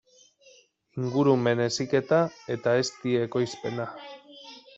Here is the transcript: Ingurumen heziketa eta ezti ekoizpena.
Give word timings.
Ingurumen 1.01 1.61
heziketa 1.65 2.23
eta 2.57 2.75
ezti 2.85 3.15
ekoizpena. 3.27 3.89